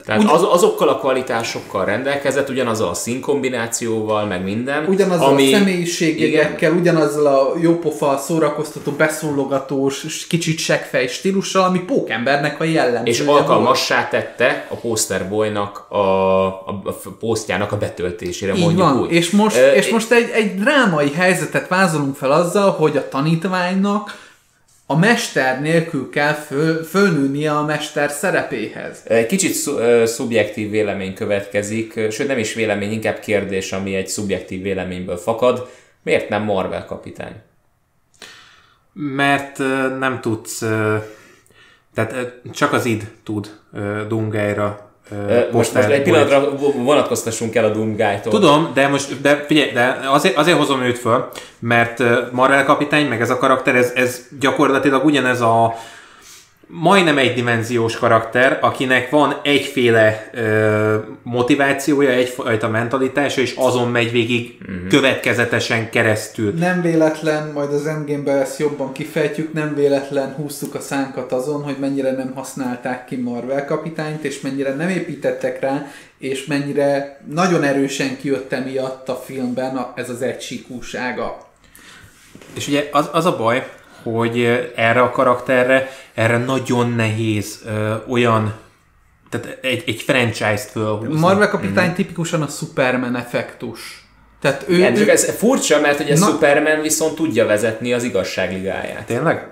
Tehát 0.05 0.31
az, 0.31 0.43
azokkal 0.43 0.89
a 0.89 0.99
kvalitásokkal 0.99 1.85
rendelkezett, 1.85 2.49
ugyanazzal 2.49 2.89
a 2.89 2.95
színkombinációval, 2.95 4.25
meg 4.25 4.45
minden. 4.45 4.85
Ugyanazzal 4.85 5.29
ami, 5.29 5.55
a 5.55 5.57
személyiségekkel, 5.57 6.73
ugyanazzal 6.73 7.27
a 7.27 7.53
jópofa, 7.61 8.17
szórakoztató, 8.19 8.93
beszólogatós, 8.93 10.27
kicsit 10.29 10.59
seggfej 10.59 11.07
stílussal, 11.07 11.63
ami 11.63 11.79
pókembernek 11.79 12.61
a 12.61 12.65
jellemzője. 12.65 13.11
És 13.11 13.21
alkalmassá 13.21 14.09
tette 14.09 14.67
a 14.71 14.75
posterboynak 14.75 15.87
a, 15.89 15.97
a, 15.97 16.83
a 16.85 16.93
posztjának 17.21 17.73
a 17.73 17.79
betöltésére, 17.79 18.55
Így 18.55 18.61
mondjuk 18.61 18.89
van. 18.89 19.01
úgy. 19.01 19.13
És 19.13 19.31
most, 19.31 19.57
Ö, 19.57 19.73
és 19.73 19.89
most 19.89 20.11
egy, 20.11 20.31
egy 20.35 20.55
drámai 20.55 21.13
helyzetet 21.13 21.69
vázolunk 21.69 22.17
fel 22.17 22.33
azzal, 22.33 22.71
hogy 22.71 22.97
a 22.97 23.09
tanítványnak 23.09 24.23
a 24.87 24.97
mester 24.97 25.61
nélkül 25.61 26.11
kell 26.11 26.33
föl, 26.33 26.83
fölnőnie 26.85 27.53
a 27.57 27.64
mester 27.64 28.11
szerepéhez. 28.11 29.03
Egy 29.05 29.26
kicsit 29.26 29.55
szu- 29.55 29.79
ö, 29.79 30.07
szubjektív 30.07 30.71
vélemény 30.71 31.14
következik, 31.14 32.11
sőt 32.11 32.26
nem 32.26 32.38
is 32.38 32.55
vélemény, 32.55 32.93
inkább 32.93 33.19
kérdés, 33.19 33.73
ami 33.73 33.95
egy 33.95 34.09
szubjektív 34.09 34.62
véleményből 34.62 35.17
fakad. 35.17 35.69
Miért 36.03 36.29
nem 36.29 36.43
Marvel 36.43 36.85
kapitány? 36.85 37.35
Mert 38.93 39.59
ö, 39.59 39.97
nem 39.99 40.21
tudsz, 40.21 40.62
ö, 40.62 40.97
tehát 41.95 42.12
ö, 42.12 42.50
csak 42.50 42.73
az 42.73 42.85
id 42.85 43.11
tud 43.23 43.62
Ö, 43.73 44.07
Most, 45.53 45.75
most 45.75 45.89
egy 45.89 46.03
pillanatra 46.03 46.51
vo- 46.57 46.75
vonatkoztassunk 46.75 47.55
el 47.55 47.65
a 47.65 47.69
Doom 47.69 47.97
Guy-tól. 47.97 48.33
Tudom, 48.33 48.71
de 48.75 48.89
most, 48.89 49.21
de 49.21 49.45
figyelj, 49.47 49.71
de 49.71 49.99
azért, 50.11 50.37
azért 50.37 50.59
hozom 50.59 50.83
őt 50.83 50.99
föl, 50.99 51.29
mert 51.59 52.03
Marvel 52.33 52.65
kapitány, 52.65 53.07
meg 53.07 53.21
ez 53.21 53.31
a 53.31 53.39
karakter, 53.39 53.77
ez, 53.77 53.93
ez 53.95 54.21
gyakorlatilag 54.41 55.05
ugyanez 55.05 55.41
a 55.41 55.75
majdnem 56.66 57.18
egydimenziós 57.18 57.97
karakter, 57.97 58.59
akinek 58.61 59.11
van 59.11 59.35
egyféle 59.42 60.30
ö, 60.33 60.97
motivációja, 61.23 62.11
egyfajta 62.11 62.68
mentalitása, 62.68 63.40
és 63.40 63.54
azon 63.56 63.88
megy 63.90 64.11
végig 64.11 64.59
uh-huh. 64.61 64.88
következetesen 64.88 65.90
keresztül. 65.90 66.52
Nem 66.52 66.83
véletlen, 66.83 67.50
majd 67.54 67.73
az 67.73 67.87
endgame 67.87 68.33
ezt 68.33 68.59
jobban 68.59 68.92
kifejtjük, 68.92 69.52
nem 69.52 69.75
véletlen 69.75 70.35
húztuk 70.35 70.75
a 70.75 70.80
szánkat 70.80 71.33
azon, 71.33 71.62
hogy 71.62 71.76
mennyire 71.80 72.12
nem 72.12 72.33
használták 72.35 73.04
ki 73.04 73.16
Marvel 73.16 73.64
kapitányt, 73.64 74.25
és 74.25 74.40
mennyire 74.40 74.75
nem 74.75 74.88
építettek 74.88 75.61
rá, 75.61 75.87
és 76.18 76.47
mennyire 76.47 77.21
nagyon 77.30 77.62
erősen 77.62 78.16
kijött 78.16 78.52
emiatt 78.52 79.09
a 79.09 79.23
filmben 79.25 79.87
ez 79.94 80.11
az 80.11 80.23
egysíkúsága. 80.23 81.38
És 82.54 82.68
ugye 82.68 82.88
az, 82.92 83.09
az 83.12 83.26
a 83.26 83.37
baj, 83.37 83.66
hogy 84.05 84.71
erre 84.77 85.01
a 85.01 85.11
karakterre, 85.11 85.91
erre 86.15 86.39
nagyon 86.39 86.91
nehéz 86.91 87.61
ö, 87.67 87.95
olyan, 88.09 88.55
tehát 89.31 89.59
egy, 89.61 89.83
egy 89.87 90.01
franchise-t 90.03 90.71
fölhúzni. 90.71 91.21
Marvel 91.21 91.49
kapitány 91.49 91.93
tipikusan 91.95 92.43
a 92.43 92.47
Superman 92.47 93.17
effektus. 93.17 94.07
Tehát 94.41 94.65
ő, 94.69 94.75
Igen, 94.75 94.95
ő 94.95 94.99
csak 94.99 95.09
ez 95.09 95.31
furcsa, 95.37 95.81
mert 95.81 96.01
ugye 96.01 96.19
Na- 96.19 96.27
Superman 96.27 96.81
viszont 96.81 97.15
tudja 97.15 97.47
vezetni 97.47 97.93
az 97.93 98.03
igazságligáját. 98.03 99.07
Tényleg? 99.07 99.49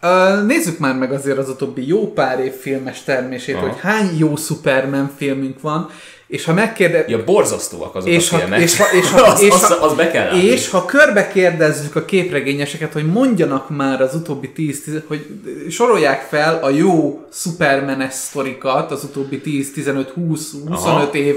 Ö, 0.00 0.42
nézzük 0.46 0.78
már 0.78 0.94
meg 0.94 1.12
azért 1.12 1.38
az 1.38 1.48
utóbbi 1.48 1.86
jó 1.86 2.12
pár 2.12 2.40
év 2.40 2.52
filmes 2.52 3.02
termését, 3.02 3.54
Aha. 3.54 3.66
hogy 3.66 3.80
hány 3.80 4.18
jó 4.18 4.36
Superman 4.36 5.10
filmünk 5.16 5.60
van, 5.60 5.90
és 6.26 6.44
ha 6.44 6.52
megkérde... 6.52 7.04
Ja, 7.08 7.24
borzasztóak 7.24 7.94
azok 7.94 8.08
és 8.08 8.30
a 8.30 8.34
ha, 8.34 8.40
filmek. 8.40 8.60
és 8.60 8.76
ha, 8.76 8.84
és 8.92 9.10
ha, 9.10 9.26
az, 9.32 9.40
és 9.40 9.50
az, 9.50 9.66
ha, 9.66 9.84
az 9.84 9.94
be 9.94 10.10
kell 10.10 10.40
és 10.40 10.70
ha 10.70 10.84
körbe 10.84 11.28
kérdezzük 11.28 11.96
a 11.96 12.04
képregényeseket, 12.04 12.92
hogy 12.92 13.06
mondjanak 13.06 13.70
már 13.70 14.00
az 14.00 14.14
utóbbi 14.14 14.52
10, 14.52 14.82
hogy 15.06 15.26
sorolják 15.70 16.26
fel 16.28 16.58
a 16.62 16.70
jó 16.70 17.26
Supermanes 17.32 18.14
sztorikat 18.14 18.90
az 18.90 19.04
utóbbi 19.04 19.40
10, 19.40 19.72
15, 19.72 20.10
20, 20.10 20.52
25 20.68 20.84
Aha. 20.84 21.10
év 21.12 21.36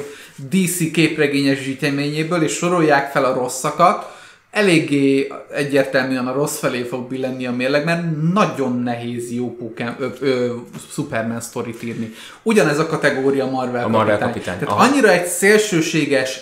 DC 0.49 0.91
képregényes 0.91 1.59
zsíteményéből, 1.59 2.43
és 2.43 2.53
sorolják 2.53 3.11
fel 3.11 3.25
a 3.25 3.33
rosszakat, 3.33 4.16
eléggé 4.57 5.27
egyértelműen 5.53 6.27
a 6.27 6.33
rossz 6.33 6.57
felé 6.59 6.81
fog 6.81 7.07
billenni 7.07 7.45
a 7.45 7.51
mérleg, 7.51 7.85
mert 7.85 8.03
nagyon 8.33 8.79
nehéz 8.79 9.31
jó 9.31 9.55
Pokémon, 9.55 9.95
ö, 9.99 10.07
ö, 10.19 10.53
Superman 10.91 11.41
sztorit 11.41 11.83
írni. 11.83 12.13
Ugyanez 12.43 12.79
a 12.79 12.85
kategória 12.85 13.45
Marvel, 13.45 13.83
A 13.83 13.87
Marvel 13.87 14.17
kapitány. 14.17 14.33
kapitány, 14.33 14.57
Tehát 14.59 14.73
aha. 14.73 14.83
annyira 14.83 15.09
egy 15.11 15.25
szélsőséges 15.25 16.39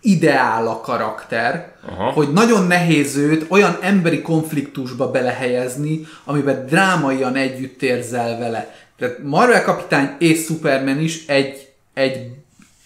ideál 0.00 0.66
a 0.68 0.80
karakter, 0.80 1.72
Aha. 1.88 2.10
hogy 2.10 2.32
nagyon 2.32 2.66
nehéz 2.66 3.16
őt 3.16 3.44
olyan 3.48 3.78
emberi 3.80 4.22
konfliktusba 4.22 5.10
belehelyezni, 5.10 6.06
amiben 6.24 6.66
drámaian 6.66 7.34
együtt 7.34 7.82
érzel 7.82 8.38
vele. 8.38 8.74
Tehát 8.98 9.18
Marvel 9.22 9.62
kapitány 9.62 10.10
és 10.18 10.44
Superman 10.44 11.00
is 11.00 11.26
egy, 11.26 11.68
egy 11.94 12.30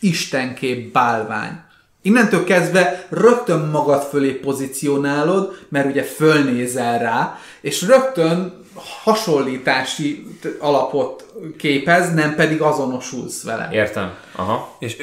istenkép 0.00 0.92
bálvány. 0.92 1.60
Innentől 2.02 2.44
kezdve 2.44 3.06
rögtön 3.08 3.60
magad 3.60 4.02
fölé 4.02 4.30
pozícionálod, 4.30 5.58
mert 5.68 5.86
ugye 5.86 6.02
fölnézel 6.02 6.98
rá, 6.98 7.38
és 7.60 7.82
rögtön 7.82 8.64
hasonlítási 9.02 10.26
alapot 10.58 11.32
képez, 11.58 12.14
nem 12.14 12.34
pedig 12.34 12.60
azonosulsz 12.60 13.42
vele. 13.42 13.68
Értem. 13.72 14.14
Aha. 14.32 14.76
És 14.78 14.96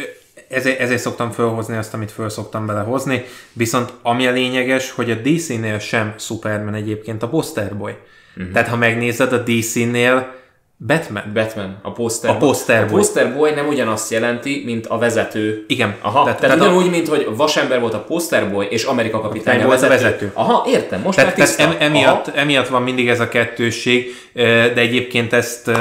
ezért, 0.50 0.80
ezért 0.80 1.02
szoktam 1.02 1.32
felhozni 1.32 1.78
azt, 1.78 1.94
amit 1.94 2.12
föl 2.12 2.30
szoktam 2.30 2.66
belehozni, 2.66 3.26
viszont 3.54 3.94
ami 4.02 4.28
a 4.28 4.32
lényeges, 4.32 4.92
hogy 4.92 5.12
a 5.12 5.16
DC-nél 5.16 5.80
sem 5.80 6.14
Superman 6.18 6.74
egyébként 6.74 7.24
a 7.24 7.30
Posterboy. 7.30 7.94
Uh-huh. 8.38 8.54
Tehát 8.54 8.68
ha 8.68 8.76
megnézed 8.76 9.34
a 9.34 9.44
DC-nél 9.44 10.36
Batman. 10.80 11.24
Batman, 11.34 11.78
a 11.82 11.92
poster. 11.92 12.30
A 12.30 12.38
poster 12.38 12.84
A 12.84 12.86
poster 12.86 13.36
boy 13.36 13.52
nem 13.52 13.68
ugyanazt 13.68 14.12
jelenti, 14.12 14.62
mint 14.66 14.86
a 14.88 14.98
vezető. 14.98 15.66
Igen. 15.68 15.96
Aha, 16.02 16.24
tehát, 16.24 16.40
tehát, 16.40 16.56
ugyanúgy, 16.56 16.90
mint 16.90 17.08
hogy 17.08 17.28
Vasember 17.36 17.80
volt 17.80 17.94
a 17.94 18.00
poster 18.00 18.52
boy, 18.52 18.68
és 18.70 18.84
Amerika 18.84 19.22
kapitány 19.22 19.62
a 19.62 19.66
volt 19.66 19.82
a 19.82 19.88
vezető. 19.88 20.32
Aha, 20.34 20.66
értem, 20.70 21.02
most 21.02 21.18
Tehát, 21.18 21.38
már 21.38 21.56
tehát 21.56 21.82
emiatt, 21.82 22.28
emiatt 22.28 22.68
van 22.68 22.82
mindig 22.82 23.10
ez 23.10 23.20
a 23.20 23.28
kettősség, 23.28 24.16
de 24.34 24.76
egyébként 24.76 25.34
ezt 25.34 25.72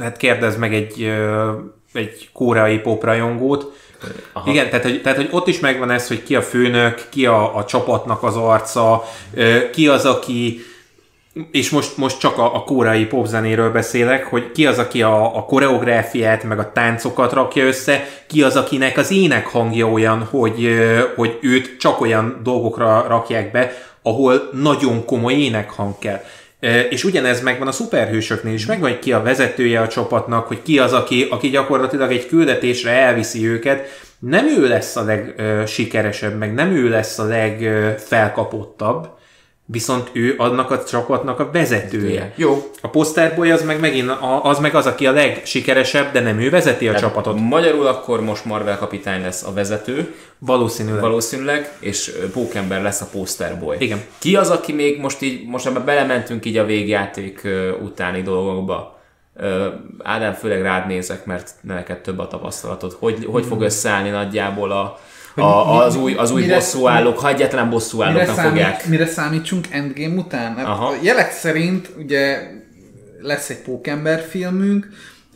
hát 0.00 0.16
kérdezz 0.16 0.56
meg 0.56 0.74
egy, 0.74 1.12
egy 1.92 2.30
koreai 2.32 2.78
poprajongót. 2.78 3.72
Aha. 4.32 4.50
Igen, 4.50 4.66
tehát 4.70 4.82
hogy, 4.84 5.02
tehát 5.02 5.18
hogy 5.18 5.28
ott 5.30 5.46
is 5.46 5.60
megvan 5.60 5.90
ez, 5.90 6.08
hogy 6.08 6.22
ki 6.22 6.36
a 6.36 6.42
főnök, 6.42 7.06
ki 7.08 7.26
a, 7.26 7.56
a 7.56 7.64
csapatnak 7.64 8.22
az 8.22 8.36
arca, 8.36 9.04
ki 9.72 9.88
az, 9.88 10.04
aki 10.04 10.60
és 11.50 11.70
most, 11.70 11.96
most 11.96 12.18
csak 12.18 12.38
a, 12.38 12.54
a 12.54 12.62
koreai 12.64 13.04
popzenéről 13.04 13.70
beszélek, 13.70 14.24
hogy 14.24 14.52
ki 14.52 14.66
az, 14.66 14.78
aki 14.78 15.02
a, 15.02 15.36
a 15.36 15.44
koreográfiát, 15.44 16.44
meg 16.44 16.58
a 16.58 16.72
táncokat 16.72 17.32
rakja 17.32 17.66
össze, 17.66 18.08
ki 18.26 18.42
az, 18.42 18.56
akinek 18.56 18.96
az 18.96 19.10
ének 19.10 19.46
hangja 19.46 19.88
olyan, 19.88 20.22
hogy, 20.22 20.68
hogy 21.16 21.38
őt 21.40 21.76
csak 21.78 22.00
olyan 22.00 22.40
dolgokra 22.42 23.06
rakják 23.08 23.50
be, 23.50 23.72
ahol 24.02 24.50
nagyon 24.52 25.04
komoly 25.04 25.32
énekhang 25.32 25.98
kell. 25.98 26.20
És 26.90 27.04
ugyanez 27.04 27.42
megvan 27.42 27.68
a 27.68 27.72
szuperhősöknél 27.72 28.54
is, 28.54 28.66
megvan, 28.66 28.90
hogy 28.90 28.98
ki 28.98 29.12
a 29.12 29.22
vezetője 29.22 29.80
a 29.80 29.88
csapatnak, 29.88 30.46
hogy 30.46 30.62
ki 30.62 30.78
az, 30.78 30.92
aki, 30.92 31.26
aki 31.30 31.48
gyakorlatilag 31.48 32.12
egy 32.12 32.26
küldetésre 32.26 32.90
elviszi 32.90 33.46
őket, 33.46 33.88
nem 34.18 34.46
ő 34.46 34.68
lesz 34.68 34.96
a 34.96 35.04
legsikeresebb, 35.04 36.38
meg 36.38 36.54
nem 36.54 36.70
ő 36.70 36.88
lesz 36.88 37.18
a 37.18 37.24
legfelkapottabb, 37.24 39.08
viszont 39.72 40.10
ő 40.12 40.34
annak 40.38 40.70
a 40.70 40.84
csapatnak 40.84 41.40
a 41.40 41.50
vezetője. 41.52 42.32
Jó. 42.36 42.70
A 42.80 42.88
posterboy 42.88 43.50
az 43.50 43.62
meg 43.64 43.80
megint 43.80 44.08
a- 44.08 44.44
az 44.44 44.58
meg 44.58 44.74
az, 44.74 44.86
aki 44.86 45.06
a 45.06 45.12
legsikeresebb, 45.12 46.12
de 46.12 46.20
nem 46.20 46.40
ő 46.40 46.50
vezeti 46.50 46.88
a 46.88 46.94
csapatot. 46.98 47.38
Magyarul 47.40 47.86
akkor 47.86 48.20
most 48.20 48.44
Marvel 48.44 48.78
kapitány 48.78 49.22
lesz 49.22 49.42
a 49.42 49.52
vezető, 49.52 50.14
Valószínűleg. 50.38 51.00
valószínűleg, 51.00 51.72
és 51.78 52.12
Pókember 52.32 52.82
lesz 52.82 53.00
a 53.00 53.06
poster 53.12 53.58
boy. 53.58 53.76
Igen. 53.78 54.00
Ki 54.18 54.36
az, 54.36 54.50
aki 54.50 54.72
még 54.72 55.00
most 55.00 55.22
így, 55.22 55.46
most 55.46 55.66
ebbe 55.66 55.80
belementünk 55.80 56.44
így 56.44 56.56
a 56.56 56.64
végjáték 56.64 57.48
utáni 57.82 58.22
dolgokba. 58.22 59.00
Ádám, 60.02 60.32
főleg 60.32 60.62
rád 60.62 60.86
nézek, 60.86 61.24
mert 61.26 61.50
neked 61.60 61.98
több 62.00 62.18
a 62.18 62.26
tapasztalatod. 62.28 62.96
Hogy, 62.98 63.26
hogy 63.30 63.44
fog 63.44 63.62
összeállni 63.62 64.08
nagyjából 64.10 64.70
a, 64.70 64.98
a, 65.34 65.82
az 65.84 65.96
új, 65.96 66.14
az 66.14 66.30
új 66.30 66.40
mire- 66.40 66.54
bosszúállók, 66.54 67.18
ha 67.18 67.28
egyetlen 67.28 67.64
Mire, 67.64 67.74
bosszúállóknak 67.76 68.36
fogják. 68.38 68.70
számít, 68.80 68.86
mire 68.86 69.06
számítsunk 69.06 69.66
Endgame 69.70 70.14
után? 70.14 70.56
Hát 70.56 70.98
jelek 71.02 71.30
szerint 71.32 71.90
ugye 71.98 72.50
lesz 73.20 73.50
egy 73.50 73.62
Pókember 73.62 74.20
filmünk, 74.30 74.88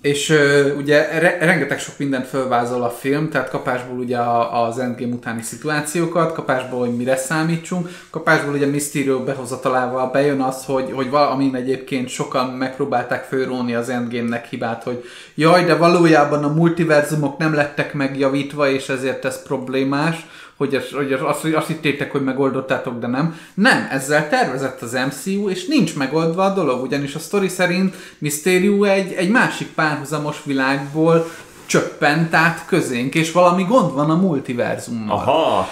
És 0.06 0.32
ugye 0.76 1.18
re- 1.18 1.36
rengeteg 1.40 1.78
sok 1.78 1.98
mindent 1.98 2.26
fölvázol 2.26 2.82
a 2.82 2.90
film, 2.90 3.30
tehát 3.30 3.50
kapásból 3.50 3.98
ugye 3.98 4.16
a, 4.16 4.66
az 4.66 4.78
Endgame 4.78 5.14
utáni 5.14 5.42
szituációkat, 5.42 6.32
kapásból, 6.32 6.78
hogy 6.78 6.96
mire 6.96 7.16
számítsunk, 7.16 7.88
kapásból 8.10 8.54
ugye 8.54 8.66
Mysterio 8.66 9.24
behozatalával 9.24 10.10
bejön 10.10 10.40
az, 10.40 10.64
hogy, 10.64 10.92
hogy 10.92 11.10
valamin 11.10 11.54
egyébként 11.54 12.08
sokan 12.08 12.46
megpróbálták 12.46 13.24
fölróni 13.24 13.74
az 13.74 13.88
Endgame-nek 13.88 14.46
hibát, 14.46 14.82
hogy 14.82 15.04
jaj, 15.34 15.64
de 15.64 15.76
valójában 15.76 16.44
a 16.44 16.52
multiverzumok 16.52 17.38
nem 17.38 17.54
lettek 17.54 17.94
megjavítva, 17.94 18.68
és 18.68 18.88
ezért 18.88 19.24
ez 19.24 19.42
problémás, 19.42 20.26
hogy, 20.56 20.74
az, 20.74 20.90
hogy 20.90 21.12
az, 21.12 21.20
azt, 21.22 21.44
azt 21.54 21.66
hittétek, 21.66 22.12
hogy 22.12 22.24
megoldottátok, 22.24 22.98
de 22.98 23.06
nem. 23.06 23.38
Nem, 23.54 23.88
ezzel 23.90 24.28
tervezett 24.28 24.82
az 24.82 24.92
MCU, 24.92 25.48
és 25.48 25.66
nincs 25.66 25.96
megoldva 25.96 26.44
a 26.44 26.54
dolog, 26.54 26.82
ugyanis 26.82 27.14
a 27.14 27.18
sztori 27.18 27.48
szerint 27.48 27.94
Mysterio 28.18 28.84
egy, 28.84 29.12
egy 29.12 29.30
másik 29.30 29.68
párhuzamos 29.68 30.42
világból 30.44 31.26
csöppent 31.66 32.34
át 32.34 32.64
közénk, 32.66 33.14
és 33.14 33.32
valami 33.32 33.62
gond 33.62 33.94
van 33.94 34.10
a 34.10 34.16
multiverzummal. 34.16 35.16
Aha, 35.16 35.68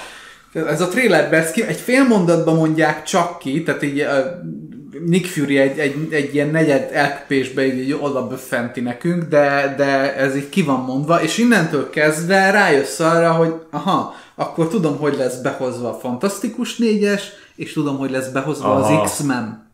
Ez 0.52 0.80
a 0.80 0.88
trailerben 0.88 1.40
ezt 1.40 1.52
ki, 1.52 1.62
egy 1.62 1.80
fél 1.80 2.04
mondatban 2.04 2.54
mondják 2.54 3.02
csak 3.02 3.38
ki, 3.38 3.62
tehát 3.62 3.82
így 3.82 4.00
uh, 4.00 4.08
Nick 5.06 5.26
Fury 5.26 5.58
egy, 5.58 5.78
egy, 5.78 6.08
egy 6.10 6.34
ilyen 6.34 6.50
negyed 6.50 6.90
elköpésbe 6.92 7.66
így, 7.66 7.78
így 7.78 7.96
oda 8.00 8.26
böffenti 8.26 8.80
nekünk, 8.80 9.24
de, 9.24 9.74
de 9.76 10.16
ez 10.16 10.36
így 10.36 10.48
ki 10.48 10.62
van 10.62 10.80
mondva, 10.80 11.22
és 11.22 11.38
innentől 11.38 11.90
kezdve 11.90 12.50
rájössz 12.50 13.00
arra, 13.00 13.32
hogy 13.32 13.54
aha, 13.70 14.14
akkor 14.34 14.68
tudom, 14.68 14.96
hogy 14.98 15.16
lesz 15.16 15.36
behozva 15.36 15.88
a 15.88 15.98
Fantasztikus 15.98 16.76
négyes, 16.76 17.28
és 17.54 17.72
tudom, 17.72 17.96
hogy 17.96 18.10
lesz 18.10 18.28
behozva 18.28 18.74
Aha. 18.74 19.00
az 19.00 19.10
X-Men. 19.10 19.70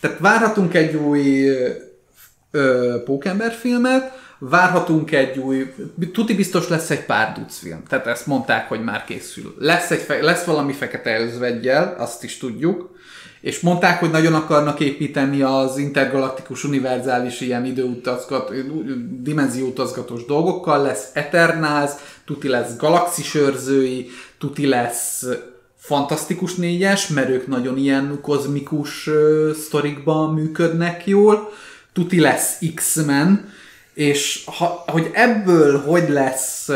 Tehát 0.00 0.18
várhatunk 0.18 0.74
egy 0.74 0.94
új 0.94 1.48
ö, 2.50 2.96
Pókember 3.04 3.52
filmet, 3.52 4.12
várhatunk 4.38 5.12
egy 5.12 5.38
új, 5.38 5.74
tuti 6.12 6.34
biztos 6.34 6.68
lesz 6.68 6.90
egy 6.90 7.04
pár 7.04 7.32
duc 7.32 7.58
film, 7.58 7.82
tehát 7.88 8.06
ezt 8.06 8.26
mondták, 8.26 8.68
hogy 8.68 8.84
már 8.84 9.04
készül. 9.04 9.54
Lesz, 9.58 9.90
egy, 9.90 10.06
lesz 10.20 10.44
valami 10.44 10.72
fekete 10.72 11.20
özvegyel, 11.20 11.94
azt 11.98 12.24
is 12.24 12.38
tudjuk, 12.38 12.96
és 13.40 13.60
mondták, 13.60 14.00
hogy 14.00 14.10
nagyon 14.10 14.34
akarnak 14.34 14.80
építeni 14.80 15.42
az 15.42 15.78
intergalaktikus, 15.78 16.64
univerzális 16.64 17.40
ilyen 17.40 17.64
időutazgat, 17.64 18.52
dimenzióutazgatós 19.22 20.24
dolgokkal, 20.24 20.82
lesz 20.82 21.10
Eternals, 21.12 21.90
tuti 22.24 22.48
lesz 22.48 22.76
galaxisőrzői, 22.76 24.08
tuti 24.38 24.66
lesz 24.66 25.26
fantasztikus 25.76 26.54
négyes, 26.54 27.08
mert 27.08 27.28
ők 27.28 27.46
nagyon 27.46 27.78
ilyen 27.78 28.18
kozmikus 28.22 29.06
uh, 29.06 29.50
sztorikban 29.52 30.34
működnek 30.34 31.06
jól, 31.06 31.52
tuti 31.92 32.20
lesz 32.20 32.58
X-Men, 32.74 33.48
és 33.98 34.44
ha, 34.46 34.84
hogy 34.86 35.10
ebből 35.12 35.82
hogy 35.82 36.08
lesz, 36.08 36.68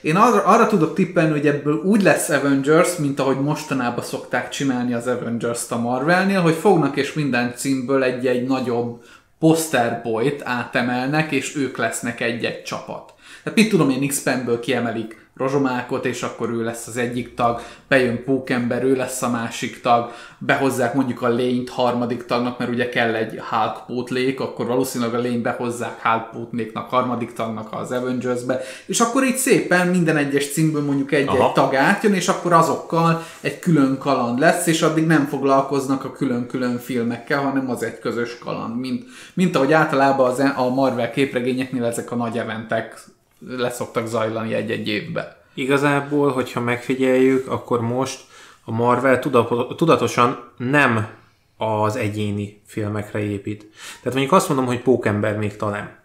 én 0.00 0.16
arra, 0.16 0.42
arra 0.44 0.66
tudok 0.66 0.94
tippelni, 0.94 1.30
hogy 1.30 1.46
ebből 1.46 1.74
úgy 1.74 2.02
lesz 2.02 2.28
Avengers, 2.28 2.96
mint 2.96 3.20
ahogy 3.20 3.40
mostanában 3.40 4.04
szokták 4.04 4.48
csinálni 4.48 4.94
az 4.94 5.06
Avengers-t 5.06 5.72
a 5.72 5.78
Marvelnél, 5.78 6.40
hogy 6.40 6.54
fognak 6.54 6.96
és 6.96 7.12
minden 7.12 7.52
címből 7.56 8.02
egy-egy 8.02 8.46
nagyobb 8.46 9.02
posterboyt 9.38 10.42
átemelnek, 10.44 11.32
és 11.32 11.56
ők 11.56 11.76
lesznek 11.76 12.20
egy-egy 12.20 12.62
csapat. 12.62 13.14
Tehát 13.42 13.58
mit 13.58 13.68
tudom 13.68 13.90
én, 13.90 14.08
X-Penből 14.08 14.60
kiemelik 14.60 15.21
Rozsomákot, 15.36 16.04
és 16.04 16.22
akkor 16.22 16.50
ő 16.50 16.64
lesz 16.64 16.86
az 16.86 16.96
egyik 16.96 17.34
tag, 17.34 17.60
bejön 17.88 18.24
Pókember, 18.24 18.84
ő 18.84 18.96
lesz 18.96 19.22
a 19.22 19.30
másik 19.30 19.80
tag, 19.80 20.10
behozzák 20.38 20.94
mondjuk 20.94 21.22
a 21.22 21.28
lényt 21.28 21.70
harmadik 21.70 22.24
tagnak, 22.24 22.58
mert 22.58 22.70
ugye 22.70 22.88
kell 22.88 23.14
egy 23.14 23.40
Hulk 23.50 23.86
pótlék, 23.86 24.40
akkor 24.40 24.66
valószínűleg 24.66 25.14
a 25.14 25.18
lényt 25.18 25.42
behozzák 25.42 26.02
Hulk 26.02 26.30
pótléknak, 26.30 26.88
harmadik 26.88 27.32
tagnak 27.32 27.68
az 27.70 27.90
Avengers-be, 27.90 28.60
és 28.86 29.00
akkor 29.00 29.24
így 29.24 29.36
szépen 29.36 29.86
minden 29.86 30.16
egyes 30.16 30.52
címből 30.52 30.84
mondjuk 30.84 31.12
egy-egy 31.12 31.52
tag 31.52 31.74
átjön, 31.74 32.14
és 32.14 32.28
akkor 32.28 32.52
azokkal 32.52 33.22
egy 33.40 33.58
külön 33.58 33.98
kaland 33.98 34.38
lesz, 34.38 34.66
és 34.66 34.82
addig 34.82 35.06
nem 35.06 35.26
foglalkoznak 35.26 36.04
a 36.04 36.12
külön-külön 36.12 36.78
filmekkel, 36.78 37.42
hanem 37.42 37.70
az 37.70 37.82
egy 37.82 37.98
közös 37.98 38.38
kaland, 38.38 38.78
mint, 38.78 39.04
mint 39.34 39.56
ahogy 39.56 39.72
általában 39.72 40.30
az, 40.30 40.38
a 40.56 40.68
Marvel 40.74 41.10
képregényeknél 41.10 41.84
ezek 41.84 42.10
a 42.10 42.16
nagy 42.16 42.38
eventek 42.38 43.04
leszoktak 43.46 44.06
zajlani 44.06 44.54
egy-egy 44.54 44.88
évben. 44.88 45.26
Igazából, 45.54 46.30
hogyha 46.30 46.60
megfigyeljük, 46.60 47.48
akkor 47.48 47.80
most 47.80 48.20
a 48.64 48.72
Marvel 48.72 49.18
tuda- 49.18 49.76
tudatosan 49.76 50.50
nem 50.56 51.08
az 51.56 51.96
egyéni 51.96 52.60
filmekre 52.66 53.18
épít. 53.18 53.66
Tehát 54.02 54.18
mondjuk 54.18 54.32
azt 54.32 54.48
mondom, 54.48 54.66
hogy 54.66 54.80
Pókember 54.82 55.36
még 55.36 55.56
talán. 55.56 56.00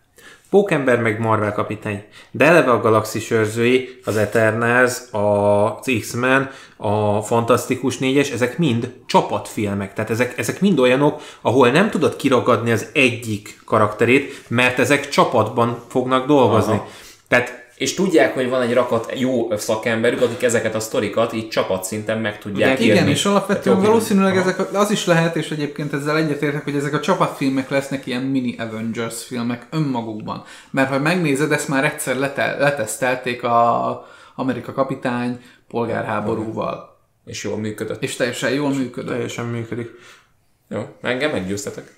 Pókember 0.50 1.02
meg 1.02 1.20
Marvel 1.20 1.54
kapitány. 1.54 2.04
De 2.32 2.46
eleve 2.46 2.72
a 2.72 2.82
Galaxis 2.82 3.32
őrzői, 3.32 4.00
az 4.06 4.18
Eternals, 4.18 4.98
az 5.12 5.92
X-Men, 6.00 6.50
a 6.78 7.22
Fantasztikus 7.22 7.98
négyes, 7.98 8.30
ezek 8.30 8.58
mind 8.58 8.94
csapatfilmek. 9.06 9.94
Tehát 9.94 10.10
ezek, 10.10 10.38
ezek 10.38 10.62
mind 10.62 10.80
olyanok, 10.80 11.22
ahol 11.42 11.70
nem 11.70 11.90
tudod 11.90 12.16
kiragadni 12.16 12.72
az 12.72 12.90
egyik 12.94 13.62
karakterét, 13.66 14.44
mert 14.48 14.80
ezek 14.80 15.10
csapatban 15.10 15.78
fognak 15.88 16.28
dolgozni. 16.28 16.74
Aha. 16.74 16.88
Tehát 17.28 17.66
és 17.78 17.94
tudják, 17.94 18.34
hogy 18.34 18.50
van 18.50 18.62
egy 18.62 18.74
rakat 18.74 19.12
jó 19.16 19.58
szakemberük, 19.58 20.22
akik 20.22 20.44
ezeket 20.44 20.76
a 20.76 20.80
sztorikat 20.80 21.34
így 21.34 21.48
csapatszinten 21.48 22.18
meg 22.18 22.40
tudják 22.40 22.80
írni. 22.80 22.94
Igen, 22.94 23.08
és 23.08 23.26
alapvetően 23.26 23.76
Tehát 23.76 23.90
valószínűleg 23.90 24.38
Aha. 24.38 24.50
ezek, 24.50 24.74
az 24.74 24.92
is 24.92 25.06
lehet, 25.06 25.36
és 25.36 25.52
egyébként 25.52 25.94
ezzel 25.94 26.18
egyetértek, 26.18 26.64
hogy 26.64 26.76
ezek 26.76 26.94
a 26.94 27.00
csapatfilmek 27.00 27.70
lesznek 27.70 28.06
ilyen 28.06 28.22
mini 28.22 28.56
Avengers 28.58 29.24
filmek 29.24 29.66
önmagukban. 29.72 30.44
Mert 30.70 30.90
ha 30.90 31.00
megnézed, 31.00 31.52
ezt 31.52 31.68
már 31.68 31.86
egyszer 31.86 32.16
lete, 32.16 32.56
letesztelték 32.58 33.44
a 33.44 34.08
Amerika 34.36 34.74
kapitány 34.74 35.40
polgárháborúval. 35.68 36.98
És 37.26 37.44
jól 37.44 37.58
működött. 37.58 38.04
És 38.04 38.16
teljesen 38.16 38.52
jól 38.52 38.70
működött. 38.70 39.12
teljesen 39.14 39.46
működik. 39.46 39.90
Jó, 40.70 40.86
engem 41.02 41.32
meggyőztetek. 41.32 41.97